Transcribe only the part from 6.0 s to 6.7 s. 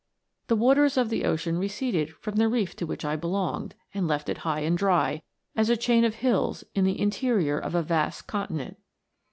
of hills